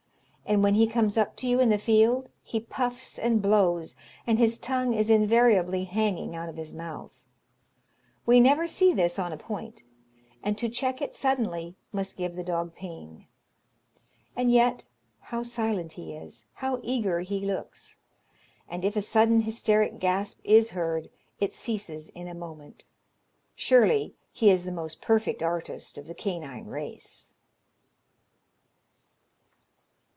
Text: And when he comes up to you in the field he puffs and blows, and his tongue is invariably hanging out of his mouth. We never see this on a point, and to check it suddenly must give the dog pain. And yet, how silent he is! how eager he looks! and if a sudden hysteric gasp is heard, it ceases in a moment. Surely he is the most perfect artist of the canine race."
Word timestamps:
And 0.43 0.61
when 0.61 0.73
he 0.75 0.85
comes 0.85 1.17
up 1.17 1.37
to 1.37 1.47
you 1.47 1.61
in 1.61 1.69
the 1.69 1.77
field 1.77 2.27
he 2.43 2.59
puffs 2.59 3.17
and 3.17 3.41
blows, 3.41 3.95
and 4.27 4.37
his 4.37 4.59
tongue 4.59 4.93
is 4.93 5.09
invariably 5.09 5.85
hanging 5.85 6.35
out 6.35 6.49
of 6.49 6.57
his 6.57 6.73
mouth. 6.73 7.13
We 8.25 8.41
never 8.41 8.67
see 8.67 8.91
this 8.91 9.17
on 9.17 9.31
a 9.31 9.37
point, 9.37 9.83
and 10.43 10.57
to 10.57 10.67
check 10.67 11.01
it 11.01 11.15
suddenly 11.15 11.77
must 11.93 12.17
give 12.17 12.35
the 12.35 12.43
dog 12.43 12.75
pain. 12.75 13.27
And 14.35 14.51
yet, 14.51 14.83
how 15.21 15.41
silent 15.41 15.93
he 15.93 16.11
is! 16.15 16.47
how 16.55 16.81
eager 16.83 17.21
he 17.21 17.39
looks! 17.45 17.99
and 18.67 18.83
if 18.83 18.97
a 18.97 19.01
sudden 19.01 19.43
hysteric 19.43 19.99
gasp 19.99 20.41
is 20.43 20.71
heard, 20.71 21.09
it 21.39 21.53
ceases 21.53 22.09
in 22.09 22.27
a 22.27 22.33
moment. 22.33 22.83
Surely 23.55 24.15
he 24.33 24.49
is 24.49 24.65
the 24.65 24.71
most 24.73 25.01
perfect 25.01 25.41
artist 25.41 25.97
of 25.97 26.07
the 26.07 26.13
canine 26.15 26.65
race." 26.65 27.29